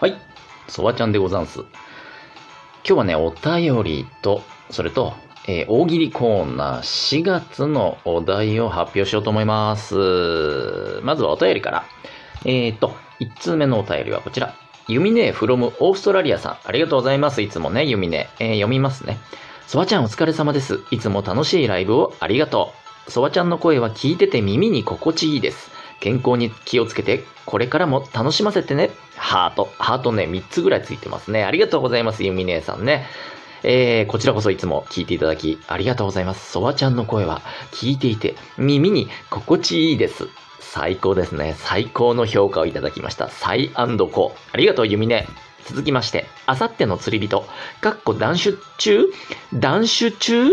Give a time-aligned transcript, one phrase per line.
[0.00, 0.16] はい、
[0.68, 1.58] そばちゃんでござんす。
[1.58, 1.68] 今
[2.84, 5.14] 日はね、お便りと、それと、
[5.48, 11.00] えー大喜利コーナー4月のお題を発表しようと思います。
[11.02, 11.84] まずはお便りから。
[12.44, 14.54] えーと、1通目のお便りはこちら。
[14.86, 16.58] ユミネ from オーストラリアさん。
[16.64, 17.42] ありがとうございます。
[17.42, 18.28] いつもね、ユミネ。
[18.38, 19.18] えー読みますね。
[19.66, 20.78] そばちゃんお疲れ様です。
[20.92, 22.72] いつも楽しいライブをありがと
[23.08, 23.10] う。
[23.10, 25.72] そばちゃんの声は聞いてて耳に心地いいです。
[25.98, 28.90] 健康に気をつけて、これからも楽しませてね。
[29.18, 29.70] ハート。
[29.78, 31.44] ハートね、3つぐらいついてますね。
[31.44, 33.06] ありがとうございます、ユミネさんね。
[33.62, 36.50] えー、こちらこそいつも聞いていただき、ありがとうございます。
[36.50, 37.42] そばちゃんの声は
[37.72, 40.28] 聞いていて、耳に心地いいです。
[40.60, 41.54] 最高ですね。
[41.58, 43.28] 最高の評価をいただきました。
[43.28, 44.34] サイコ。
[44.52, 45.26] ありがとう、ユミネ。
[45.66, 47.44] 続きまして、あさっての釣り人、
[47.80, 49.12] かっこ断酒中？
[49.52, 50.48] 断酒中？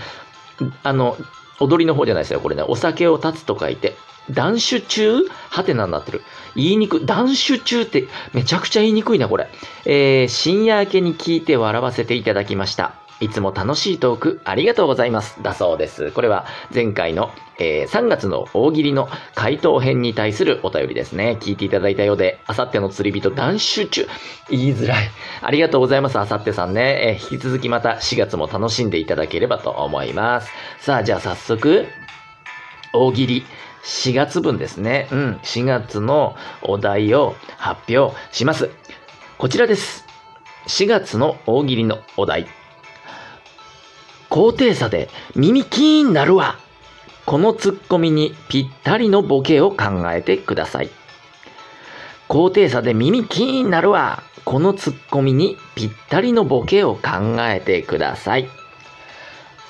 [0.82, 1.16] あの、
[1.58, 2.40] 踊りの方じゃないですよ。
[2.40, 3.96] これね、お酒を断つと書いて、
[4.32, 5.28] 断酒中？
[5.50, 6.22] はてなになってる。
[6.56, 7.06] 言いにくい。
[7.06, 9.48] 断酒中ってめちゃくちゃ言いにくいな、これ。
[9.84, 12.94] えー、深夜明けに聞いて笑わせていただきました。
[13.20, 15.42] いつも楽しいトークありがとうございます。
[15.42, 16.10] だそうです。
[16.12, 21.36] これは前回の、えー3月の大喜利の回答編に対するお便りですね。
[21.38, 24.08] 聞いていただいたようで、あさっての釣り人断酒中。
[24.48, 25.10] 言いづらい。
[25.42, 26.18] ありがとうございます。
[26.18, 27.18] あさってさんね。
[27.20, 30.50] えー引き続きまた4月も楽しんでいただければと思います。
[30.78, 31.86] さあ、じゃあ早速、
[32.94, 33.44] 大喜利
[33.84, 35.08] 4月分ですね。
[35.10, 38.70] うん、4月のお題を発表します。
[39.38, 40.04] こちらです。
[40.68, 42.46] 4月の大喜利のお題。
[44.28, 46.58] 高低差で耳キーンなるわ。
[47.26, 50.90] このツッコミにぴったりのボケを考えてください。
[52.28, 54.22] 高低差で耳キーンなるわ。
[54.44, 58.48] このツッコミにぴったりのボケを考えてください。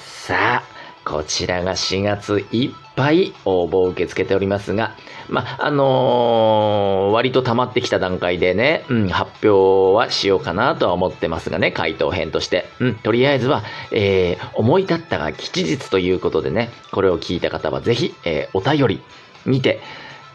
[0.00, 0.75] さあ、
[1.06, 4.96] こちらが4月いっぱい応募を受け付けておりますが、
[5.28, 12.66] まあ、のー割と溜まってきた段階でね、うん、発表はしようかなとは思ってますがね、回答編として。
[12.80, 19.00] うん、とりあえずは、えー思い立ったが吉日ということでね、これを聞いた方はぜひ、えーお便り
[19.44, 19.80] 見て、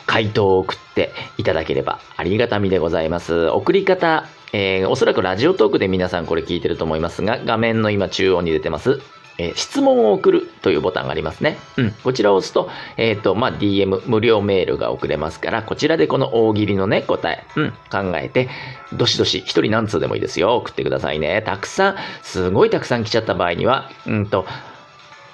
[0.05, 3.49] 回答を送っていただければありがたみでございます。
[3.49, 9.01] 送り方、えーおそらくラジオトークで皆さんこれ聞いてると思いますが、画面の今中央に出てます、
[9.37, 11.57] え質問を送るというボタンがありますね。
[11.77, 11.91] うん。
[11.91, 18.49] こちらを押すと、えっ、と、まあ、DM、無料メールが送れますから、こちらでこの大喜利のね、答え、うん、考えて、
[18.93, 20.55] どしどし、一人何通でもいいですよ。
[20.57, 21.41] 送ってくださいね。
[21.41, 24.45] たくさん、すごいたくさん来ちゃった場合には、うんと、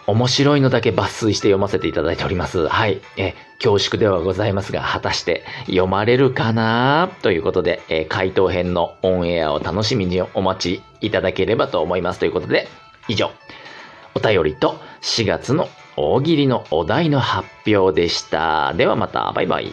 [0.08, 2.70] 面白いのだけ抜粋して読ませていただいております。
[2.70, 3.02] はい。
[3.18, 7.10] え、恐縮ではございますが、果たして読まれるかな？
[7.22, 12.20] ということで、え回答編のオンエアを楽しみにお待ちいただければと思います。
[12.20, 12.70] ということで、
[13.10, 13.32] 以上、
[14.18, 18.74] お便りと4月の大喜利のお題の発表でした。
[18.74, 19.72] ではまた、バイバイ。